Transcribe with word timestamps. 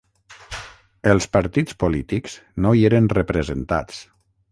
Els 1.11 1.27
partits 1.35 1.77
polítics 1.83 2.39
no 2.65 2.73
hi 2.79 2.81
eren 2.91 3.11
representats. 3.19 4.01